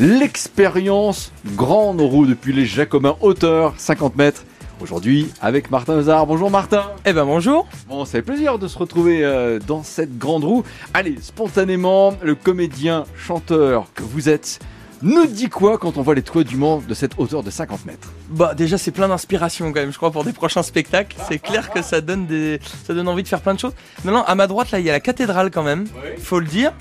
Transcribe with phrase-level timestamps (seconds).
[0.00, 4.44] L'expérience grande roue depuis les Jacobins hauteur 50 mètres.
[4.80, 6.26] Aujourd'hui avec Martin Hazard.
[6.26, 6.90] Bonjour Martin.
[7.06, 7.68] Eh ben bonjour.
[7.88, 10.64] Bon, ça fait plaisir de se retrouver euh, dans cette grande roue.
[10.94, 14.58] Allez, spontanément, le comédien, chanteur que vous êtes
[15.02, 17.86] nous dit quoi quand on voit les toits du Mans de cette hauteur de 50
[17.86, 18.08] mètres?
[18.30, 21.16] Bah déjà c'est plein d'inspiration quand même je crois pour des prochains spectacles.
[21.28, 23.74] C'est clair que ça donne des ça donne envie de faire plein de choses.
[24.04, 25.86] Maintenant à ma droite là il y a la cathédrale quand même.
[26.18, 26.72] Faut le dire.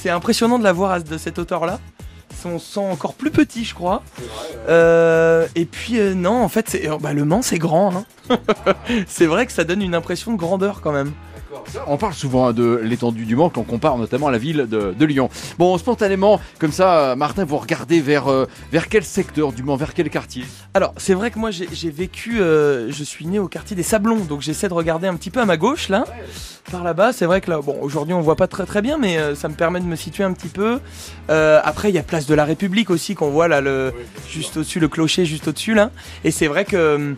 [0.00, 1.78] C'est impressionnant de la voir de cette hauteur là.
[2.46, 4.02] On se sent encore plus petit je crois.
[4.68, 7.94] Euh, et puis euh, non en fait c'est bah, le Mans c'est grand.
[7.94, 8.04] hein.
[9.06, 11.12] c'est vrai que ça donne une impression de grandeur quand même.
[11.86, 14.94] On parle souvent hein, de l'étendue du Mans qu'on compare notamment à la ville de,
[14.98, 15.28] de Lyon.
[15.58, 19.76] Bon, spontanément, comme ça, euh, Martin, vous regardez vers, euh, vers quel secteur du Mans,
[19.76, 20.44] vers quel quartier?
[20.74, 24.24] Alors, c'est vrai que moi j'ai vécu, euh, je suis né au quartier des Sablons,
[24.24, 26.04] donc j'essaie de regarder un petit peu à ma gauche là,
[26.70, 27.12] par là-bas.
[27.12, 29.48] C'est vrai que là, bon, aujourd'hui on voit pas très très bien, mais euh, ça
[29.48, 30.80] me permet de me situer un petit peu.
[31.30, 33.92] Euh, après, il y a Place de la République aussi qu'on voit là, le,
[34.28, 35.90] juste au-dessus, le clocher juste au-dessus là.
[36.24, 37.14] Et c'est vrai que.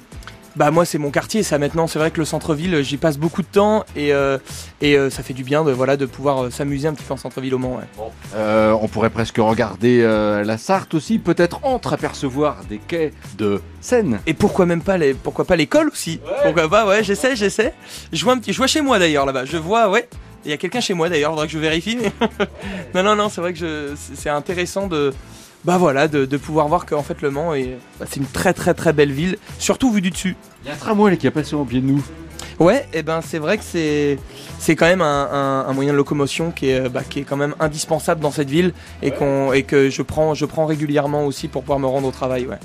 [0.56, 3.18] Euh, Bah moi c'est mon quartier, ça maintenant c'est vrai que le centre-ville j'y passe
[3.18, 4.38] beaucoup de temps et, euh,
[4.80, 7.14] et euh, ça fait du bien de, voilà, de pouvoir euh, s'amuser un petit peu
[7.14, 7.76] en centre-ville au Mans.
[7.76, 8.04] ouais.
[8.34, 14.18] Euh, On pourrait presque regarder euh, la Sarthe aussi, peut-être entre-apercevoir des quais de Seine.
[14.27, 16.20] Et pourquoi même pas les, pourquoi pas l'école aussi?
[16.42, 17.72] Pourquoi pas Ouais, j'essaie, j'essaie.
[18.12, 19.44] Je vois un petit, je vois chez moi d'ailleurs là-bas.
[19.44, 20.08] Je vois, ouais.
[20.44, 21.30] Il y a quelqu'un chez moi d'ailleurs.
[21.32, 21.96] Faudrait que je vérifie.
[22.00, 22.12] mais-
[22.94, 23.28] non, non, non.
[23.28, 25.12] C'est vrai que je, c'est intéressant de,
[25.67, 28.55] bah voilà, de, de pouvoir voir qu'en fait le Mans est, bah, c'est une très
[28.55, 30.36] très très belle ville, surtout vu du dessus.
[30.64, 32.03] Il y a un tramway qui a passé au pied de nous.
[32.58, 34.19] Ouais, et ben c'est vrai que c'est
[34.58, 37.36] c'est quand même un, un- un moyen de locomotion qui est bah, qui est quand
[37.36, 41.48] même indispensable dans cette ville et qu'on et que je prends je prends régulièrement aussi
[41.48, 42.47] pour pouvoir me rendre au travail.
[42.47, 42.56] Ouais.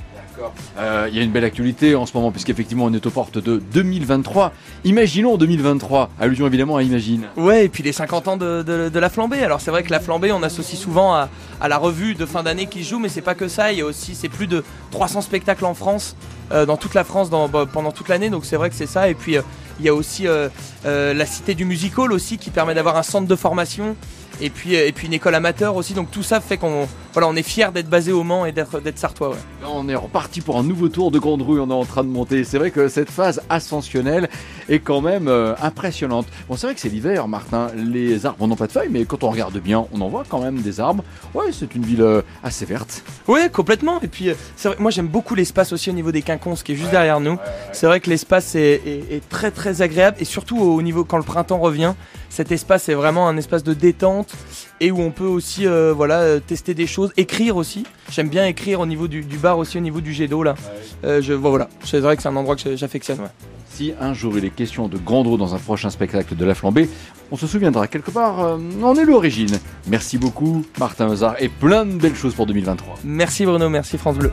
[0.78, 3.38] Euh, Il y a une belle actualité en ce moment, puisqu'effectivement on est aux portes
[3.38, 4.54] de 2023.
[4.84, 7.28] Imaginons 2023, allusion évidemment à Imagine.
[7.38, 9.44] Ouais, et puis les 50 ans de, la flambée.
[9.44, 11.30] Alors c'est vrai que la flambée, on associe souvent à,
[11.68, 13.72] la revue de fin d'année qui joue, mais c'est pas que ça.
[13.72, 16.16] Il y a aussi, c'est plus de 300 spectacles en France,
[16.52, 18.30] euh, dans toute la France, bah, pendant toute l'année.
[18.30, 19.09] Donc c'est vrai que c'est ça.
[19.09, 19.42] Et puis euh,
[19.80, 20.28] il y a aussi
[20.84, 23.96] la cité du musical aussi, qui permet d'avoir un centre de formation.
[24.40, 25.94] Et puis, euh, et puis une école amateur aussi.
[25.94, 28.80] Donc tout ça fait qu'on voilà, on est fier d'être basé au Mans et d'être
[28.80, 29.30] d'être sartois.
[29.31, 29.36] Ouais.
[29.68, 32.09] On est reparti pour un nouveau tour de Grande Rue, on est en train de
[32.09, 32.44] monter.
[32.44, 34.30] C'est vrai que cette phase ascensionnelle
[34.69, 36.25] est quand même euh, impressionnante.
[36.47, 37.68] Bon, c'est vrai que c'est l'hiver, Martin.
[37.75, 40.42] Les arbres n'ont pas de feuilles, mais quand on regarde bien, on en voit quand
[40.42, 41.03] même des arbres.
[41.34, 43.03] Ouais, c'est une ville euh, assez verte.
[43.28, 44.00] Ouais, complètement.
[44.02, 44.30] Et puis,
[44.63, 47.38] vrai, moi j'aime beaucoup l'espace aussi au niveau des quinconces qui est juste derrière nous.
[47.74, 51.18] C'est vrai que l'espace est, est- est très très agréable et surtout au niveau quand
[51.18, 51.94] le printemps revient,
[52.31, 54.34] cet espace est vraiment un espace de détente
[54.80, 57.84] et où on peut aussi euh, voilà euh, tester des choses, écrire aussi.
[58.09, 60.56] J'aime bien écrire au niveau du, du bar aussi au niveau du jet d'eau là.
[61.03, 63.19] Euh, je bon, voilà, c'est vrai que c'est un endroit que j'affectionne.
[63.19, 63.28] Ouais.
[63.69, 66.56] Si un jour il est question de Grande Rue dans un prochain spectacle de la
[66.56, 66.90] flambée,
[67.31, 69.59] on se souviendra quelque part, euh, on est l'origine.
[69.88, 73.00] Merci beaucoup, Martin Hazard, et plein de belles choses pour 2023.
[73.03, 74.31] Merci Bruno, merci France Bleu.